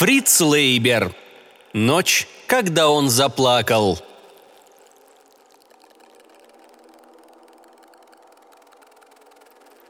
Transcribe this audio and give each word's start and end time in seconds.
Фриц 0.00 0.40
Лейбер. 0.40 1.14
Ночь, 1.74 2.26
когда 2.46 2.88
он 2.88 3.10
заплакал. 3.10 4.00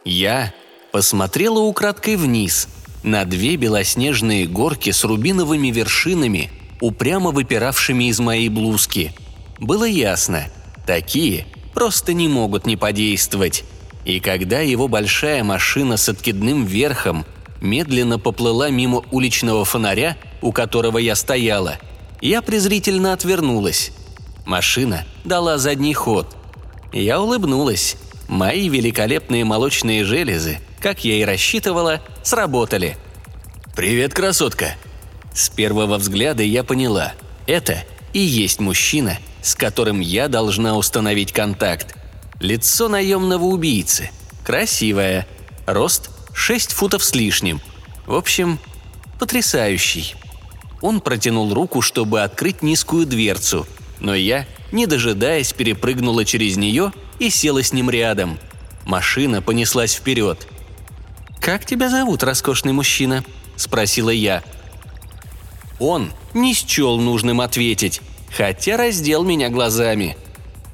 Я 0.05 0.53
посмотрела 0.91 1.61
украдкой 1.61 2.17
вниз, 2.17 2.67
на 3.05 3.25
две 3.25 3.55
белоснежные 3.55 4.49
горки 4.49 4.91
с 4.91 5.05
рубиновыми 5.05 5.69
вершинами, 5.69 6.51
упрямо 6.81 7.31
выпиравшими 7.31 8.09
из 8.09 8.19
моей 8.19 8.49
блузки. 8.49 9.13
Было 9.61 9.85
ясно, 9.85 10.51
такие 10.89 11.47
просто 11.73 12.15
не 12.15 12.27
могут 12.27 12.67
не 12.67 12.77
подействовать. 12.77 13.63
И 14.05 14.19
когда 14.19 14.59
его 14.59 14.89
большая 14.89 15.45
машина 15.45 15.97
с 15.97 16.09
откидным 16.09 16.65
верхом 16.65 17.25
медленно 17.61 18.19
поплыла 18.19 18.71
мимо 18.71 19.05
уличного 19.11 19.65
фонаря, 19.65 20.17
у 20.43 20.53
которого 20.53 20.99
я 20.99 21.15
стояла, 21.15 21.79
я 22.21 22.43
презрительно 22.43 23.13
отвернулась. 23.13 23.93
Машина 24.45 25.05
дала 25.25 25.59
задний 25.59 25.95
ход. 25.95 26.37
Я 26.93 27.21
улыбнулась. 27.21 27.97
Мои 28.29 28.69
великолепные 28.69 29.45
молочные 29.45 30.05
железы, 30.05 30.59
как 30.81 31.05
я 31.05 31.15
и 31.15 31.25
рассчитывала, 31.25 32.01
сработали. 32.23 32.97
«Привет, 33.75 34.15
красотка!» 34.15 34.75
С 35.33 35.49
первого 35.49 35.97
взгляда 35.97 36.43
я 36.43 36.65
поняла– 36.65 37.13
это 37.47 37.85
и 38.13 38.21
есть 38.21 38.61
мужчина, 38.61 39.19
с 39.43 39.55
которым 39.55 39.99
я 39.99 40.29
должна 40.29 40.77
установить 40.77 41.33
контакт. 41.33 41.97
Лицо 42.39 42.89
наемного 42.89 43.45
убийцы. 43.45 44.11
Красивое. 44.45 45.27
Рост 45.67 46.11
6 46.41 46.73
футов 46.73 47.05
с 47.05 47.15
лишним. 47.15 47.61
В 48.07 48.15
общем, 48.15 48.59
потрясающий. 49.19 50.15
Он 50.81 51.03
протянул 51.03 51.53
руку, 51.53 51.83
чтобы 51.83 52.23
открыть 52.23 52.63
низкую 52.63 53.05
дверцу, 53.05 53.67
но 54.01 54.15
я, 54.15 54.47
не 54.73 54.87
дожидаясь, 54.87 55.53
перепрыгнула 55.53 56.25
через 56.25 56.57
нее 56.57 56.95
и 57.19 57.29
села 57.29 57.63
с 57.63 57.75
ним 57.75 57.91
рядом. 57.91 58.39
Машина 58.87 59.43
понеслась 59.43 59.93
вперед. 59.93 60.49
«Как 61.41 61.67
тебя 61.67 61.91
зовут, 61.91 62.23
роскошный 62.23 62.73
мужчина?»– 62.73 63.23
спросила 63.57 64.09
я. 64.09 64.43
Он 65.79 66.11
не 66.33 66.55
счел 66.55 66.99
нужным 66.99 67.43
ответить, 67.43 68.01
хотя 68.35 68.79
раздел 68.79 69.25
меня 69.25 69.51
глазами. 69.51 70.17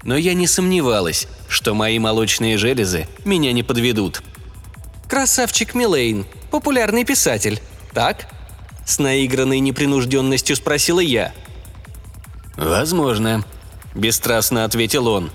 Но 0.04 0.16
я 0.16 0.34
не 0.34 0.46
сомневалась, 0.46 1.26
что 1.48 1.74
мои 1.74 1.98
молочные 1.98 2.56
железы 2.56 3.08
меня 3.24 3.52
не 3.52 3.64
подведут. 3.64 4.22
«Красавчик 5.08 5.74
Милейн, 5.74 6.26
популярный 6.50 7.04
писатель, 7.04 7.60
так?» 7.92 8.26
С 8.84 8.98
наигранной 8.98 9.58
непринужденностью 9.58 10.54
спросила 10.54 11.00
я. 11.00 11.32
«Возможно»,– 12.56 13.44
бесстрастно 13.94 14.64
ответил 14.64 15.08
он. 15.08 15.30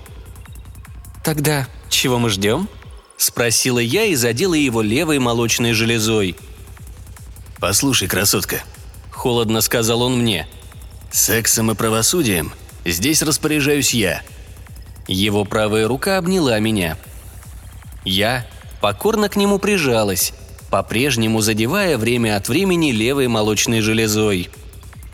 «Тогда 1.22 1.68
чего 1.88 2.18
мы 2.18 2.30
ждем?»– 2.30 2.68
спросила 3.16 3.78
я 3.78 4.04
и 4.04 4.14
задела 4.14 4.54
его 4.54 4.80
левой 4.80 5.18
молочной 5.18 5.72
железой. 5.72 6.34
«Послушай, 7.60 8.08
красотка»,– 8.08 8.62
холодно 9.10 9.60
сказал 9.60 10.02
он 10.02 10.18
мне. 10.18 10.48
«Сексом 11.10 11.70
и 11.70 11.74
правосудием 11.74 12.52
здесь 12.84 13.22
распоряжаюсь 13.22 13.94
я. 13.94 14.22
Его 15.06 15.44
правая 15.44 15.86
рука 15.86 16.18
обняла 16.18 16.58
меня. 16.58 16.96
Я 18.04 18.46
покорно 18.82 19.28
к 19.28 19.36
нему 19.36 19.58
прижалась, 19.60 20.34
по-прежнему 20.68 21.40
задевая 21.40 21.96
время 21.96 22.36
от 22.36 22.48
времени 22.48 22.90
левой 22.90 23.28
молочной 23.28 23.80
железой. 23.80 24.50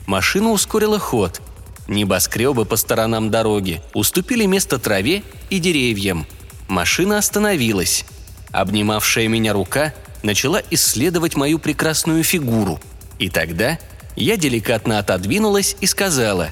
Машина 0.07 0.51
ускорила 0.51 0.99
ход. 0.99 1.43
Небоскребы 1.87 2.65
по 2.65 2.77
сторонам 2.77 3.31
дороги 3.31 3.83
уступили 3.93 4.47
место 4.47 4.79
траве 4.79 5.23
и 5.51 5.59
деревьям. 5.59 6.27
Машина 6.67 7.19
остановилась. 7.19 8.07
Обнимавшая 8.53 9.29
меня 9.29 9.53
рука 9.53 9.93
начала 10.23 10.63
исследовать 10.71 11.37
мою 11.37 11.59
прекрасную 11.59 12.25
фигуру. 12.25 12.81
И 13.19 13.29
тогда 13.29 13.79
я 14.17 14.39
деликатно 14.39 14.99
отодвинулась 14.99 15.77
и 15.81 15.87
сказала 15.87 16.51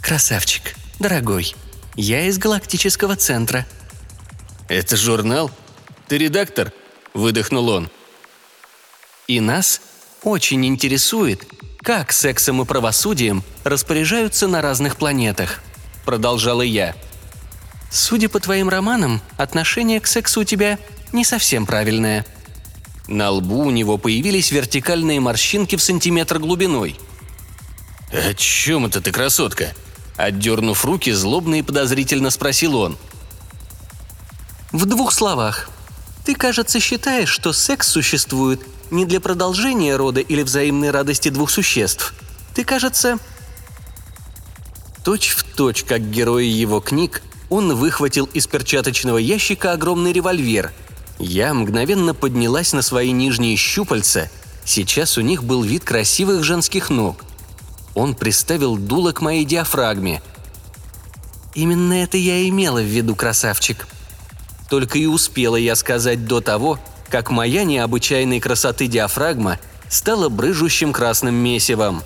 «Красавчик, 0.00 0.74
дорогой, 0.98 1.54
я 1.96 2.26
из 2.26 2.38
галактического 2.38 3.16
центра». 3.16 3.66
«Это 4.68 4.96
журнал? 4.96 5.50
Ты 6.08 6.16
редактор?»– 6.16 6.72
выдохнул 7.14 7.68
он. 7.68 7.90
«И 9.26 9.40
нас 9.40 9.82
очень 10.22 10.64
интересует, 10.66 11.44
как 11.82 12.12
сексом 12.12 12.62
и 12.62 12.64
правосудием 12.64 13.44
распоряжаются 13.62 14.48
на 14.48 14.62
разных 14.62 14.96
планетах»,– 14.96 15.60
продолжала 16.06 16.62
я. 16.62 16.96
«Судя 17.90 18.30
по 18.30 18.40
твоим 18.40 18.70
романам, 18.70 19.20
отношение 19.36 20.00
к 20.00 20.06
сексу 20.06 20.40
у 20.40 20.44
тебя 20.44 20.78
не 21.12 21.24
совсем 21.24 21.66
правильное». 21.66 22.24
На 23.06 23.30
лбу 23.30 23.60
у 23.60 23.70
него 23.70 23.96
появились 23.96 24.50
вертикальные 24.50 25.20
морщинки 25.20 25.76
в 25.76 25.82
сантиметр 25.82 26.38
глубиной. 26.38 26.98
«О 28.12 28.34
чем 28.34 28.86
это 28.86 29.00
ты, 29.02 29.12
красотка?» 29.12 29.74
Отдернув 30.16 30.84
руки, 30.84 31.12
злобно 31.12 31.56
и 31.56 31.62
подозрительно 31.62 32.30
спросил 32.30 32.76
он. 32.76 32.98
«В 34.72 34.84
двух 34.84 35.12
словах. 35.12 35.70
Ты, 36.28 36.34
кажется, 36.34 36.78
считаешь, 36.78 37.30
что 37.30 37.54
секс 37.54 37.88
существует 37.88 38.60
не 38.90 39.06
для 39.06 39.18
продолжения 39.18 39.96
рода 39.96 40.20
или 40.20 40.42
взаимной 40.42 40.90
радости 40.90 41.30
двух 41.30 41.48
существ. 41.48 42.12
Ты, 42.54 42.64
кажется...» 42.64 43.18
Точь 45.02 45.30
в 45.30 45.42
точь, 45.42 45.84
как 45.84 46.02
герои 46.10 46.44
его 46.44 46.80
книг, 46.80 47.22
он 47.48 47.74
выхватил 47.74 48.26
из 48.26 48.46
перчаточного 48.46 49.16
ящика 49.16 49.72
огромный 49.72 50.12
револьвер. 50.12 50.70
Я 51.18 51.54
мгновенно 51.54 52.12
поднялась 52.12 52.74
на 52.74 52.82
свои 52.82 53.10
нижние 53.12 53.56
щупальца. 53.56 54.30
Сейчас 54.66 55.16
у 55.16 55.22
них 55.22 55.44
был 55.44 55.62
вид 55.62 55.82
красивых 55.82 56.44
женских 56.44 56.90
ног. 56.90 57.24
Он 57.94 58.14
приставил 58.14 58.76
дуло 58.76 59.12
к 59.12 59.22
моей 59.22 59.46
диафрагме. 59.46 60.20
«Именно 61.54 61.94
это 61.94 62.18
я 62.18 62.46
имела 62.46 62.82
в 62.82 62.84
виду, 62.84 63.16
красавчик», 63.16 63.86
только 64.68 64.98
и 64.98 65.06
успела 65.06 65.56
я 65.56 65.74
сказать 65.76 66.26
до 66.26 66.40
того, 66.40 66.78
как 67.08 67.30
моя 67.30 67.64
необычайной 67.64 68.40
красоты 68.40 68.86
диафрагма 68.86 69.58
стала 69.88 70.28
брыжущим 70.28 70.92
красным 70.92 71.34
месивом. 71.34 72.02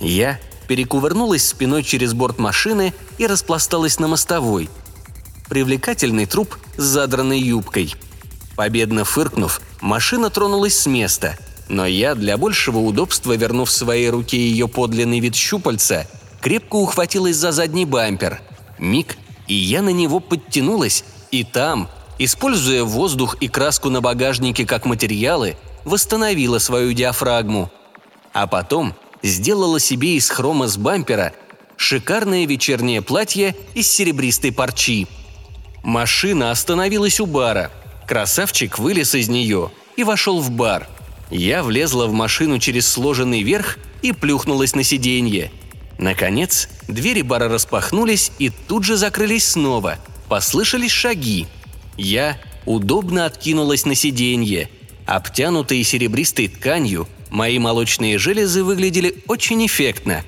Я 0.00 0.40
перекувырнулась 0.68 1.46
спиной 1.46 1.82
через 1.82 2.12
борт 2.12 2.38
машины 2.38 2.92
и 3.18 3.26
распласталась 3.26 3.98
на 4.00 4.08
мостовой. 4.08 4.68
Привлекательный 5.48 6.26
труп 6.26 6.56
с 6.76 6.82
задранной 6.82 7.40
юбкой. 7.40 7.94
Победно 8.56 9.04
фыркнув, 9.04 9.60
машина 9.80 10.30
тронулась 10.30 10.78
с 10.78 10.86
места– 10.86 11.36
но 11.72 11.86
я, 11.86 12.14
для 12.14 12.36
большего 12.36 12.78
удобства, 12.78 13.34
вернув 13.34 13.70
своей 13.70 14.10
руке 14.10 14.36
ее 14.36 14.68
подлинный 14.68 15.20
вид 15.20 15.34
щупальца, 15.34 16.06
крепко 16.40 16.76
ухватилась 16.76 17.36
за 17.36 17.50
задний 17.50 17.86
бампер. 17.86 18.42
Миг, 18.78 19.16
и 19.46 19.54
я 19.54 19.80
на 19.80 19.88
него 19.88 20.20
подтянулась, 20.20 21.02
и 21.32 21.42
там, 21.42 21.88
используя 22.18 22.84
воздух 22.84 23.36
и 23.40 23.48
краску 23.48 23.90
на 23.90 24.00
багажнике 24.00 24.64
как 24.64 24.84
материалы, 24.84 25.56
восстановила 25.84 26.58
свою 26.58 26.92
диафрагму. 26.92 27.72
А 28.32 28.46
потом 28.46 28.94
сделала 29.24 29.80
себе 29.80 30.14
из 30.14 30.30
хрома 30.30 30.68
с 30.68 30.76
бампера 30.76 31.32
шикарное 31.76 32.46
вечернее 32.46 33.02
платье 33.02 33.56
из 33.74 33.90
серебристой 33.90 34.52
парчи. 34.52 35.08
Машина 35.82 36.52
остановилась 36.52 37.18
у 37.18 37.26
бара. 37.26 37.72
Красавчик 38.06 38.78
вылез 38.78 39.16
из 39.16 39.28
нее 39.28 39.72
и 39.96 40.04
вошел 40.04 40.40
в 40.40 40.52
бар– 40.52 40.88
я 41.32 41.62
влезла 41.62 42.06
в 42.06 42.12
машину 42.12 42.58
через 42.58 42.86
сложенный 42.86 43.42
верх 43.42 43.78
и 44.02 44.12
плюхнулась 44.12 44.74
на 44.74 44.82
сиденье. 44.82 45.50
Наконец, 45.98 46.68
двери 46.88 47.22
бара 47.22 47.48
распахнулись 47.48 48.32
и 48.38 48.50
тут 48.50 48.84
же 48.84 48.98
закрылись 48.98 49.48
снова. 49.48 49.96
Послышались 50.32 50.92
шаги. 50.92 51.46
Я 51.98 52.38
удобно 52.64 53.26
откинулась 53.26 53.84
на 53.84 53.94
сиденье. 53.94 54.70
Обтянутые 55.04 55.84
серебристой 55.84 56.48
тканью, 56.48 57.06
мои 57.28 57.58
молочные 57.58 58.16
железы 58.16 58.64
выглядели 58.64 59.22
очень 59.28 59.66
эффектно. 59.66 60.24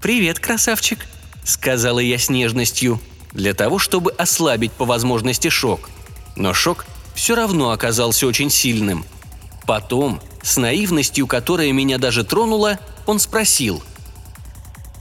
«Привет, 0.00 0.38
красавчик»,— 0.38 1.06
сказала 1.44 1.98
я 1.98 2.16
с 2.16 2.30
нежностью, 2.30 2.98
для 3.32 3.52
того, 3.52 3.78
чтобы 3.78 4.12
ослабить 4.12 4.72
по 4.72 4.86
возможности 4.86 5.50
шок. 5.50 5.90
Но 6.34 6.54
шок 6.54 6.86
все 7.14 7.34
равно 7.34 7.72
оказался 7.72 8.26
очень 8.26 8.48
сильным— 8.48 9.04
Потом, 9.66 10.22
с 10.42 10.56
наивностью, 10.56 11.26
которая 11.26 11.70
меня 11.72 11.98
даже 11.98 12.24
тронула, 12.24 12.78
он 13.04 13.18
спросил. 13.18 13.82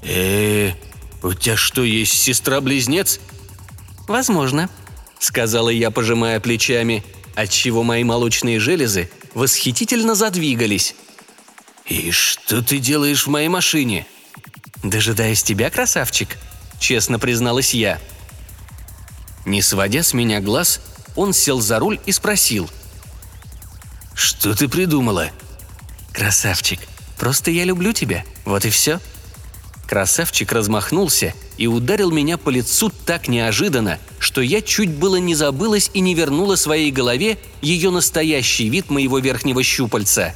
э 0.04 0.74
у 1.24 1.34
тебя 1.34 1.56
что, 1.56 1.82
есть 1.84 2.22
сестра-близнец?» 2.22 3.22
«Возможно»,— 4.08 4.70
сказала 5.20 5.70
я, 5.70 5.92
пожимая 5.92 6.40
плечами, 6.40 7.04
отчего 7.36 7.84
мои 7.84 8.04
молочные 8.04 8.60
железы 8.60 9.10
восхитительно 9.34 10.16
задвигались. 10.16 10.96
«И 11.86 12.12
что 12.12 12.62
ты 12.62 12.80
делаешь 12.80 13.26
в 13.26 13.30
моей 13.30 13.48
машине?» 13.48 14.06
«Дожидаясь 14.84 15.44
тебя, 15.44 15.70
красавчик»,— 15.70 16.38
честно 16.80 17.20
призналась 17.20 17.74
я. 17.74 18.00
Не 19.46 19.62
сводя 19.62 20.04
с 20.04 20.14
меня 20.14 20.42
глаз, 20.42 20.82
он 21.16 21.34
сел 21.34 21.60
за 21.60 21.80
руль 21.80 22.00
и 22.06 22.12
спросил. 22.12 22.70
«Что 24.14 24.56
ты 24.56 24.68
придумала?» 24.68 25.30
«Красавчик, 26.14 26.80
просто 27.18 27.52
я 27.52 27.64
люблю 27.64 27.94
тебя, 27.94 28.24
вот 28.46 28.66
и 28.66 28.70
все». 28.70 29.00
Красавчик 29.88 30.52
размахнулся 30.52 31.34
и 31.58 31.68
ударил 31.68 32.12
меня 32.12 32.38
по 32.38 32.50
лицу 32.50 32.92
так 33.06 33.28
неожиданно, 33.28 34.00
что 34.20 34.42
я 34.42 34.62
чуть 34.62 34.92
было 34.92 35.16
не 35.18 35.36
забылась 35.36 35.90
и 35.94 36.00
не 36.00 36.14
вернула 36.14 36.56
своей 36.56 36.92
голове 36.92 37.38
ее 37.62 37.92
настоящий 37.92 38.70
вид 38.70 38.90
моего 38.90 39.20
верхнего 39.20 39.64
щупальца. 39.64 40.36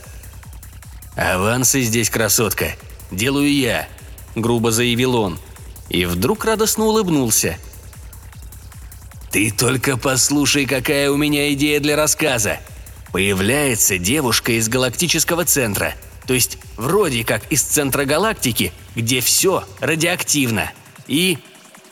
«Авансы 1.15 1.81
здесь, 1.81 2.09
красотка. 2.09 2.75
Делаю 3.11 3.51
я»,— 3.51 3.87
грубо 4.35 4.71
заявил 4.71 5.15
он. 5.15 5.37
И 5.89 6.05
вдруг 6.05 6.45
радостно 6.45 6.85
улыбнулся. 6.85 7.57
«Ты 9.31 9.51
только 9.51 9.97
послушай, 9.97 10.65
какая 10.65 11.11
у 11.11 11.17
меня 11.17 11.51
идея 11.53 11.79
для 11.79 11.95
рассказа. 11.95 12.59
Появляется 13.11 13.97
девушка 13.97 14.53
из 14.53 14.69
галактического 14.69 15.43
центра, 15.43 15.95
то 16.27 16.33
есть 16.33 16.59
вроде 16.77 17.23
как 17.23 17.51
из 17.51 17.63
центра 17.63 18.05
галактики, 18.05 18.71
где 18.95 19.19
все 19.19 19.65
радиоактивно. 19.79 20.71
И 21.09 21.39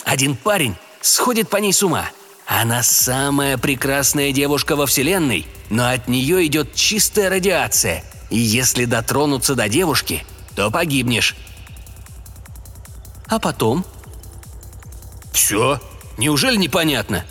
один 0.06 0.36
парень 0.36 0.76
сходит 1.02 1.50
по 1.50 1.58
ней 1.58 1.74
с 1.74 1.82
ума. 1.82 2.06
Она 2.46 2.84
самая 2.84 3.58
прекрасная 3.58 4.32
девушка 4.32 4.76
во 4.76 4.86
Вселенной, 4.86 5.46
но 5.70 5.90
от 5.90 6.08
нее 6.08 6.46
идет 6.46 6.76
чистая 6.76 7.30
радиация. 7.30 8.04
И 8.30 8.38
если 8.38 8.86
дотронуться 8.86 9.56
до 9.56 9.68
девушки, 9.68 10.24
то 10.56 10.70
погибнешь. 10.70 11.36
А 13.28 13.40
потом? 13.40 13.84
Все? 15.34 15.82
Неужели 16.18 16.56
непонятно? 16.56 17.26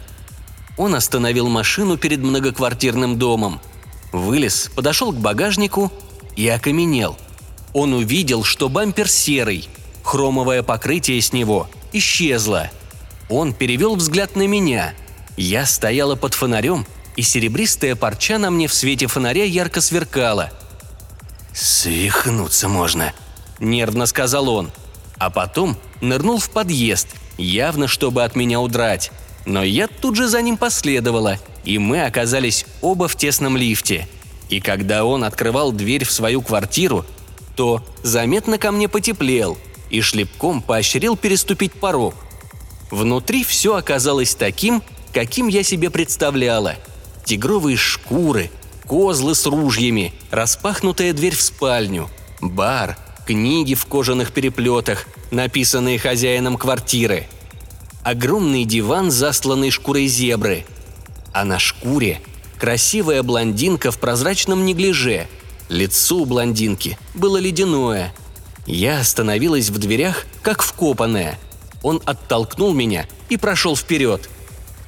Он 0.76 0.94
остановил 0.94 1.48
машину 1.48 1.96
перед 1.96 2.18
многоквартирным 2.18 3.16
домом. 3.16 3.60
Вылез, 4.12 4.70
подошел 4.74 5.12
к 5.12 5.16
багажнику 5.16 5.92
и 6.34 6.48
окаменел. 6.48 7.16
Он 7.72 7.94
увидел, 7.94 8.42
что 8.42 8.68
бампер 8.68 9.08
серый, 9.08 9.68
хромовое 10.06 10.62
покрытие 10.62 11.20
с 11.20 11.32
него 11.32 11.68
исчезло. 11.92 12.70
Он 13.28 13.52
перевел 13.52 13.96
взгляд 13.96 14.36
на 14.36 14.46
меня. 14.46 14.94
Я 15.36 15.66
стояла 15.66 16.14
под 16.14 16.32
фонарем, 16.34 16.86
и 17.16 17.22
серебристая 17.22 17.96
парча 17.96 18.38
на 18.38 18.50
мне 18.50 18.68
в 18.68 18.74
свете 18.74 19.08
фонаря 19.08 19.44
ярко 19.44 19.80
сверкала. 19.80 20.50
«Свихнуться 21.52 22.68
можно»,— 22.68 23.12
нервно 23.58 24.06
сказал 24.06 24.48
он. 24.48 24.70
А 25.18 25.30
потом 25.30 25.76
нырнул 26.00 26.38
в 26.38 26.50
подъезд, 26.50 27.08
явно 27.36 27.88
чтобы 27.88 28.22
от 28.22 28.36
меня 28.36 28.60
удрать. 28.60 29.10
Но 29.44 29.62
я 29.62 29.88
тут 29.88 30.16
же 30.16 30.28
за 30.28 30.40
ним 30.40 30.56
последовала, 30.56 31.38
и 31.64 31.78
мы 31.78 32.04
оказались 32.04 32.66
оба 32.80 33.08
в 33.08 33.16
тесном 33.16 33.56
лифте. 33.56 34.06
И 34.50 34.60
когда 34.60 35.04
он 35.04 35.24
открывал 35.24 35.72
дверь 35.72 36.04
в 36.04 36.12
свою 36.12 36.42
квартиру, 36.42 37.04
то 37.56 37.84
заметно 38.02 38.58
ко 38.58 38.70
мне 38.70 38.88
потеплел 38.88 39.56
и 39.90 40.00
шлепком 40.00 40.62
поощрил 40.62 41.16
переступить 41.16 41.72
порог. 41.72 42.14
Внутри 42.90 43.44
все 43.44 43.76
оказалось 43.76 44.34
таким, 44.34 44.82
каким 45.12 45.48
я 45.48 45.62
себе 45.62 45.90
представляла. 45.90 46.76
Тигровые 47.24 47.76
шкуры, 47.76 48.50
козлы 48.86 49.34
с 49.34 49.46
ружьями, 49.46 50.12
распахнутая 50.30 51.12
дверь 51.12 51.34
в 51.34 51.42
спальню, 51.42 52.08
бар, 52.40 52.96
книги 53.26 53.74
в 53.74 53.86
кожаных 53.86 54.32
переплетах, 54.32 55.06
написанные 55.30 55.98
хозяином 55.98 56.56
квартиры. 56.56 57.26
Огромный 58.04 58.64
диван, 58.64 59.10
засланный 59.10 59.70
шкурой 59.70 60.06
зебры. 60.06 60.64
А 61.32 61.44
на 61.44 61.58
шкуре 61.58 62.20
красивая 62.58 63.22
блондинка 63.24 63.90
в 63.90 63.98
прозрачном 63.98 64.64
неглиже. 64.64 65.26
Лицо 65.68 66.18
у 66.18 66.24
блондинки 66.24 66.96
было 67.14 67.38
ледяное. 67.38 68.14
Я 68.66 69.00
остановилась 69.00 69.70
в 69.70 69.78
дверях, 69.78 70.26
как 70.42 70.62
вкопанная– 70.62 71.38
он 71.86 72.02
оттолкнул 72.04 72.74
меня 72.74 73.06
и 73.28 73.36
прошел 73.36 73.76
вперед. 73.76 74.28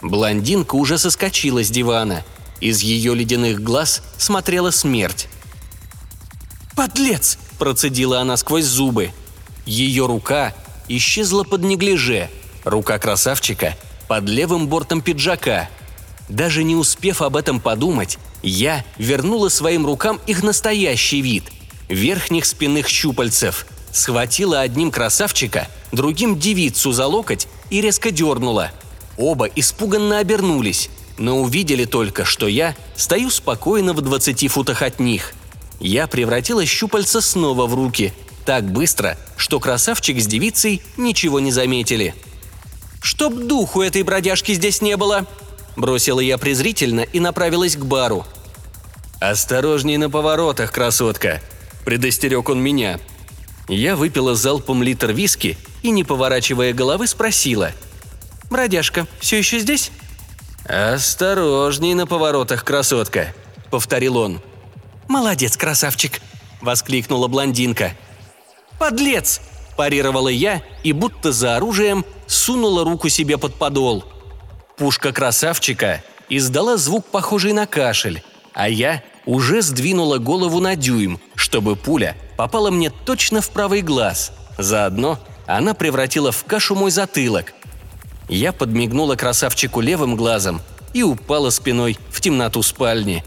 Блондинка 0.02 0.74
уже 0.74 0.98
соскочила 0.98 1.62
с 1.62 1.70
дивана. 1.70 2.24
Из 2.60 2.80
ее 2.80 3.14
ледяных 3.14 3.62
глаз 3.62 4.02
смотрела 4.16 4.72
смерть. 4.72 5.28
«Подлец!»– 6.74 7.38
процедила 7.60 8.18
она 8.20 8.36
сквозь 8.36 8.64
зубы. 8.64 9.12
Ее 9.64 10.06
рука 10.06 10.54
исчезла 10.88 11.44
под 11.44 11.62
неглиже, 11.62 12.28
рука 12.64 12.98
красавчика 12.98 13.76
под 14.08 14.24
левым 14.24 14.66
бортом 14.66 15.00
пиджака. 15.00 15.68
Даже 16.28 16.64
не 16.64 16.74
успев 16.74 17.22
об 17.22 17.36
этом 17.36 17.60
подумать, 17.60 18.18
я 18.42 18.84
вернула 18.96 19.50
своим 19.50 19.86
рукам 19.86 20.20
их 20.26 20.42
настоящий 20.42 21.20
вид– 21.20 21.44
верхних 21.88 22.44
спинных 22.44 22.88
щупальцев– 22.88 23.66
схватила 23.92 24.60
одним 24.60 24.90
красавчика, 24.90 25.68
другим 25.92 26.38
девицу 26.38 26.92
за 26.92 27.06
локоть 27.06 27.48
и 27.70 27.80
резко 27.80 28.10
дернула. 28.10 28.70
Оба 29.16 29.46
испуганно 29.46 30.18
обернулись, 30.18 30.90
но 31.18 31.40
увидели 31.40 31.84
только, 31.84 32.24
что 32.24 32.46
я 32.46 32.76
стою 32.96 33.30
спокойно 33.30 33.92
в 33.92 34.00
20 34.00 34.50
футах 34.50 34.82
от 34.82 35.00
них. 35.00 35.32
Я 35.80 36.06
превратила 36.06 36.64
щупальца 36.64 37.20
снова 37.20 37.66
в 37.66 37.74
руки, 37.74 38.12
так 38.44 38.64
быстро, 38.64 39.18
что 39.36 39.60
красавчик 39.60 40.20
с 40.20 40.26
девицей 40.26 40.82
ничего 40.96 41.40
не 41.40 41.50
заметили. 41.50 42.14
«Чтоб 43.00 43.32
духу 43.34 43.82
этой 43.82 44.02
бродяжки 44.02 44.54
здесь 44.54 44.82
не 44.82 44.96
было!» 44.96 45.26
Бросила 45.76 46.18
я 46.18 46.36
презрительно 46.36 47.02
и 47.02 47.20
направилась 47.20 47.76
к 47.76 47.84
бару. 47.84 48.26
«Осторожней 49.20 49.96
на 49.96 50.10
поворотах, 50.10 50.72
красотка!»– 50.72 51.40
предостерег 51.88 52.50
он 52.50 52.60
меня– 52.60 53.00
я 53.68 53.96
выпила 53.96 54.34
залпом 54.34 54.82
литр 54.82 55.12
виски 55.12 55.58
и, 55.82 55.90
не 55.90 56.02
поворачивая 56.02 56.72
головы, 56.72 57.06
спросила. 57.06 57.72
«Бродяжка, 58.50 59.06
все 59.20 59.38
еще 59.38 59.58
здесь?» 59.58 59.90
«Осторожней 60.64 61.94
на 61.94 62.06
поворотах, 62.06 62.64
красотка»,— 62.64 63.34
повторил 63.70 64.16
он. 64.16 64.40
«Молодец, 65.06 65.56
красавчик!»— 65.56 66.20
воскликнула 66.62 67.28
блондинка. 67.28 67.92
«Подлец!»– 68.78 69.40
парировала 69.76 70.28
я 70.28 70.62
и 70.82 70.92
будто 70.92 71.30
за 71.32 71.56
оружием 71.56 72.04
сунула 72.26 72.84
руку 72.84 73.10
себе 73.10 73.36
под 73.36 73.54
подол. 73.54 74.04
Пушка 74.76 75.12
красавчика 75.12 76.02
издала 76.30 76.76
звук, 76.78 77.06
похожий 77.06 77.52
на 77.52 77.66
кашель, 77.66 78.22
а 78.54 78.68
я 78.68 79.02
уже 79.28 79.60
сдвинула 79.60 80.16
голову 80.16 80.58
на 80.58 80.74
дюйм, 80.74 81.20
чтобы 81.34 81.76
пуля 81.76 82.16
попала 82.38 82.70
мне 82.70 82.88
точно 82.88 83.42
в 83.42 83.50
правый 83.50 83.82
глаз. 83.82 84.32
Заодно 84.56 85.18
она 85.46 85.74
превратила 85.74 86.32
в 86.32 86.44
кашу 86.44 86.74
мой 86.74 86.90
затылок. 86.90 87.52
Я 88.30 88.54
подмигнула 88.54 89.16
красавчику 89.16 89.82
левым 89.82 90.16
глазом 90.16 90.62
и 90.94 91.02
упала 91.02 91.50
спиной 91.50 91.98
в 92.10 92.22
темноту 92.22 92.62
спальни. 92.62 93.22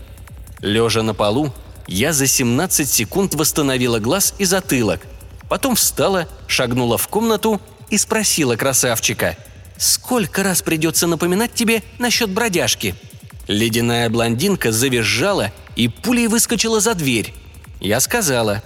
Лежа 0.59 1.03
на 1.03 1.13
полу, 1.13 1.53
я 1.85 2.13
за 2.13 2.25
17 2.25 2.89
секунд 2.89 3.35
восстановила 3.35 3.99
глаз 3.99 4.33
и 4.39 4.45
затылок. 4.45 5.01
Потом 5.49 5.75
встала, 5.75 6.27
шагнула 6.47 6.97
в 6.97 7.07
комнату 7.09 7.61
и 7.91 7.97
спросила 7.99 8.55
красавчика. 8.55 9.37
«Сколько 9.77 10.41
раз 10.41 10.63
придется 10.63 11.05
напоминать 11.05 11.53
тебе 11.53 11.83
насчет 11.99 12.31
бродяжки?» 12.31 12.95
Ледяная 13.51 14.09
блондинка 14.09 14.71
завизжала 14.71 15.51
и 15.75 15.89
пулей 15.89 16.27
выскочила 16.27 16.79
за 16.79 16.95
дверь. 16.95 17.33
Я 17.81 17.99
сказала. 17.99 18.63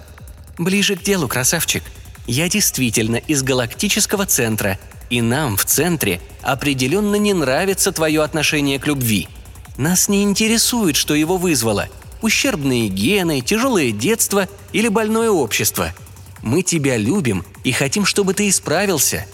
«Ближе 0.58 0.94
к 0.94 1.02
делу, 1.02 1.26
красавчик. 1.26 1.82
Я 2.28 2.48
действительно 2.48 3.16
из 3.16 3.42
галактического 3.42 4.26
центра, 4.26 4.78
и 5.10 5.20
нам 5.20 5.56
в 5.56 5.64
центре 5.64 6.20
определенно 6.40 7.16
не 7.16 7.34
нравится 7.34 7.90
твое 7.90 8.22
отношение 8.22 8.78
к 8.78 8.86
любви. 8.86 9.28
Нас 9.76 10.08
не 10.08 10.22
интересует, 10.22 10.94
что 10.94 11.14
его 11.14 11.36
вызвало. 11.36 11.88
Ущербные 12.22 12.86
гены, 12.86 13.40
тяжелое 13.40 13.90
детство 13.90 14.48
или 14.72 14.86
больное 14.86 15.30
общество. 15.30 15.92
Мы 16.42 16.62
тебя 16.62 16.96
любим 16.96 17.44
и 17.64 17.72
хотим, 17.72 18.04
чтобы 18.04 18.34
ты 18.34 18.48
исправился». 18.48 19.26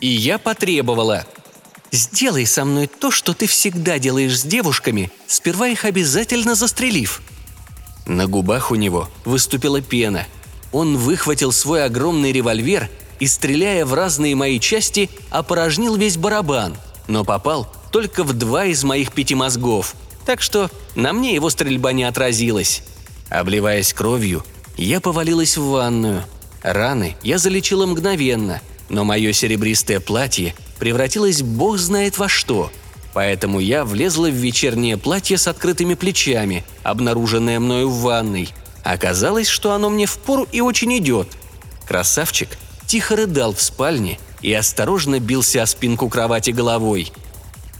И 0.00 0.08
я 0.08 0.38
потребовала– 0.38 1.26
Сделай 1.92 2.46
со 2.46 2.64
мной 2.64 2.86
то, 2.86 3.10
что 3.10 3.34
ты 3.34 3.46
всегда 3.46 3.98
делаешь 3.98 4.40
с 4.40 4.42
девушками, 4.44 5.12
сперва 5.26 5.68
их 5.68 5.84
обязательно 5.84 6.54
застрелив». 6.54 7.22
На 8.06 8.26
губах 8.26 8.70
у 8.70 8.74
него 8.74 9.08
выступила 9.24 9.80
пена. 9.80 10.26
Он 10.72 10.96
выхватил 10.96 11.52
свой 11.52 11.84
огромный 11.84 12.32
револьвер 12.32 12.88
и, 13.20 13.26
стреляя 13.26 13.84
в 13.84 13.94
разные 13.94 14.34
мои 14.34 14.58
части, 14.58 15.10
опорожнил 15.30 15.94
весь 15.96 16.16
барабан, 16.16 16.76
но 17.06 17.24
попал 17.24 17.72
только 17.92 18.24
в 18.24 18.32
два 18.32 18.64
из 18.64 18.82
моих 18.82 19.12
пяти 19.12 19.34
мозгов, 19.34 19.94
так 20.24 20.40
что 20.40 20.70
на 20.94 21.12
мне 21.12 21.34
его 21.34 21.50
стрельба 21.50 21.92
не 21.92 22.04
отразилась. 22.04 22.82
Обливаясь 23.28 23.92
кровью, 23.92 24.44
Я 24.76 25.00
повалилась 25.00 25.58
в 25.58 25.66
ванную. 25.66 26.24
Раны 26.62 27.16
я 27.22 27.36
залечила 27.38 27.84
мгновенно, 27.84 28.62
но 28.92 29.04
мое 29.04 29.32
серебристое 29.32 30.00
платье 30.00 30.54
превратилось 30.78 31.42
бог 31.42 31.78
знает 31.78 32.18
во 32.18 32.28
что. 32.28 32.70
Поэтому 33.14 33.58
я 33.58 33.84
влезла 33.84 34.28
в 34.28 34.34
вечернее 34.34 34.98
платье 34.98 35.38
с 35.38 35.48
открытыми 35.48 35.94
плечами, 35.94 36.62
обнаруженное 36.82 37.58
мною 37.58 37.88
в 37.88 38.02
ванной. 38.02 38.50
Оказалось, 38.84 39.48
что 39.48 39.72
оно 39.72 39.88
мне 39.88 40.06
впору 40.06 40.46
и 40.52 40.60
очень 40.60 40.96
идет. 40.98 41.28
Красавчик 41.88 42.50
тихо 42.86 43.16
рыдал 43.16 43.54
в 43.54 43.62
спальне 43.62 44.18
и 44.42 44.52
осторожно 44.52 45.20
бился 45.20 45.62
о 45.62 45.66
спинку 45.66 46.10
кровати 46.10 46.50
головой. 46.50 47.12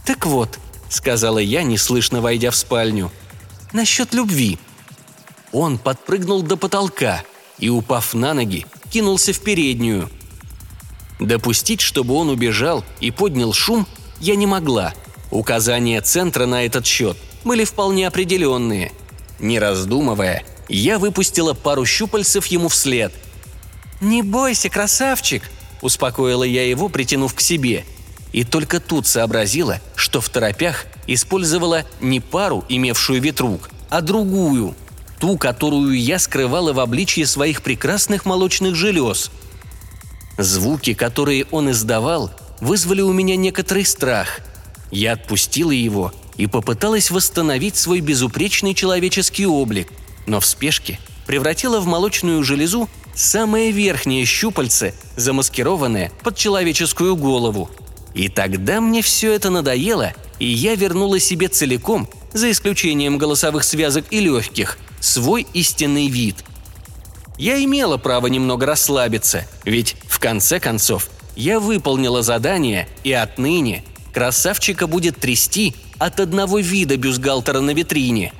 «Так 0.05 0.25
вот»,— 0.25 0.57
сказала 0.89 1.39
я, 1.39 1.61
неслышно 1.61 2.21
войдя 2.21 2.49
в 2.49 2.55
спальню,— 2.55 3.11
«насчет 3.71 4.15
любви». 4.15 4.57
Он 5.51 5.77
подпрыгнул 5.77 6.41
до 6.41 6.57
потолка 6.57 7.23
и, 7.59 7.69
упав 7.69 8.15
на 8.15 8.33
ноги, 8.33 8.65
кинулся 8.91 9.31
в 9.31 9.39
переднюю. 9.41 10.09
Допустить, 11.19 11.81
чтобы 11.81 12.15
он 12.15 12.29
убежал 12.29 12.83
и 12.99 13.11
поднял 13.11 13.53
шум, 13.53 13.87
я 14.19 14.35
не 14.35 14.45
могла. 14.45 14.93
Указания 15.31 16.01
центра 16.01 16.45
на 16.45 16.65
этот 16.65 16.85
счет 16.85 17.17
были 17.43 17.65
вполне 17.65 18.07
определенные. 18.07 18.91
Не 19.39 19.59
раздумывая, 19.59 20.43
я 20.69 20.99
выпустила 20.99 21.53
пару 21.53 21.85
щупальцев 21.85 22.45
ему 22.47 22.67
вслед. 22.69 23.13
«Не 24.01 24.21
бойся, 24.21 24.69
красавчик!»– 24.69 25.43
успокоила 25.81 26.43
я 26.43 26.67
его, 26.67 26.89
притянув 26.89 27.33
к 27.33 27.41
себе. 27.41 27.85
И 28.31 28.43
только 28.43 28.79
тут 28.79 29.05
сообразила, 29.07 29.79
что 29.95 30.19
в 30.19 30.29
торопях 30.29 30.85
использовала 31.07 31.85
не 32.01 32.19
пару, 32.19 32.65
имевшую 32.67 33.21
ветрук, 33.21 33.69
а 33.89 34.01
другую– 34.01 34.75
ту, 35.19 35.37
которую 35.37 35.97
я 35.97 36.19
скрывала 36.19 36.73
в 36.73 36.81
обличье 36.81 37.25
своих 37.25 37.61
прекрасных 37.61 38.25
молочных 38.25 38.75
желез. 38.75 39.31
Звуки, 40.37 40.93
которые 40.93 41.45
он 41.51 41.69
издавал, 41.71 42.31
вызвали 42.59 43.01
у 43.01 43.13
меня 43.13 43.35
некоторый 43.35 43.85
страх. 43.85 44.39
Я 44.91 45.13
отпустила 45.13 45.71
его 45.71 46.13
и 46.37 46.47
попыталась 46.47 47.11
восстановить 47.11 47.77
свой 47.77 47.99
безупречный 47.99 48.73
человеческий 48.73 49.45
облик, 49.45 49.89
но 50.25 50.39
в 50.39 50.45
спешке 50.45 50.99
превратила 51.27 51.79
в 51.79 51.85
молочную 51.85 52.43
железу 52.43 52.89
самое 53.15 53.71
верхнее 53.71 54.25
щупальце, 54.25 54.93
замаскированное 55.15 56.11
под 56.23 56.35
человеческую 56.35 57.15
голову. 57.15 57.69
И 58.13 58.29
тогда 58.29 58.81
мне 58.81 59.01
все 59.01 59.33
это 59.33 59.49
надоело, 59.49 60.13
и 60.39 60.45
я 60.45 60.75
вернула 60.75 61.19
себе 61.19 61.47
целиком, 61.47 62.09
за 62.33 62.49
исключением 62.49 63.19
голосовых 63.19 63.63
связок 63.63 64.05
и 64.09 64.19
легких, 64.19 64.77
свой 64.99 65.45
истинный 65.53 66.07
вид. 66.07 66.37
Я 67.37 67.63
имела 67.63 67.97
право 67.97 68.27
немного 68.27 68.65
расслабиться, 68.65 69.45
ведь, 69.65 69.95
конце 70.23 70.61
концов, 70.61 71.09
я 71.35 71.59
выполнила 71.59 72.23
задание, 72.23 72.87
и 73.03 73.11
отныне 73.11 73.83
красавчика 74.13 74.87
будет 74.87 75.17
трясти 75.17 75.75
от 75.99 76.21
одного 76.21 76.59
вида 76.59 76.95
бюстгальтера 76.95 77.59
на 77.59 77.71
витрине. 77.71 78.31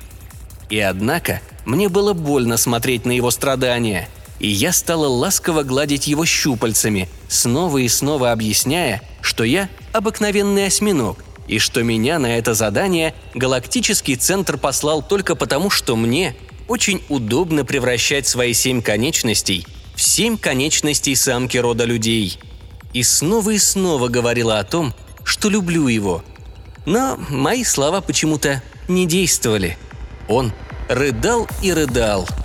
И 0.70 0.78
однако 0.78 1.42
мне 1.66 1.90
было 1.90 2.14
больно 2.14 2.56
смотреть 2.56 3.04
на 3.04 3.12
его 3.12 3.30
страдания, 3.30 4.08
и 4.40 4.48
я 4.48 4.72
стала 4.72 5.08
ласково 5.08 5.62
гладить 5.62 6.06
его 6.06 6.24
щупальцами, 6.24 7.06
снова 7.28 7.76
и 7.76 7.88
снова 7.88 8.32
объясняя, 8.32 9.02
что 9.20 9.44
я 9.44 9.68
обыкновенный 9.92 10.68
осьминог, 10.68 11.22
и 11.48 11.58
что 11.58 11.82
меня 11.82 12.18
на 12.18 12.38
это 12.38 12.54
задание 12.54 13.14
галактический 13.34 14.16
центр 14.16 14.56
послал 14.56 15.02
только 15.02 15.34
потому, 15.34 15.68
что 15.68 15.96
мне 15.96 16.34
очень 16.66 17.02
удобно 17.10 17.66
превращать 17.66 18.26
свои 18.26 18.54
семь 18.54 18.80
конечностей 18.80 19.66
в 19.94 20.02
семь 20.02 20.36
конечностей 20.36 21.14
самки 21.14 21.56
рода 21.56 21.84
людей. 21.84 22.38
И 22.92 23.02
снова 23.02 23.50
и 23.50 23.58
снова 23.58 24.08
говорила 24.08 24.58
о 24.58 24.64
том, 24.64 24.94
что 25.24 25.48
люблю 25.48 25.88
его. 25.88 26.22
Но 26.86 27.16
мои 27.28 27.64
слова 27.64 28.00
почему-то 28.00 28.62
не 28.88 29.06
действовали. 29.06 29.78
Он 30.28 30.52
рыдал 30.88 31.48
и 31.62 31.72
рыдал– 31.72 32.28